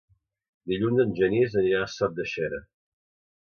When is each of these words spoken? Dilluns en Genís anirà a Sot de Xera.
Dilluns 0.71 1.01
en 1.03 1.13
Genís 1.19 1.59
anirà 1.61 1.83
a 1.89 1.91
Sot 1.97 2.17
de 2.21 2.27
Xera. 2.33 2.63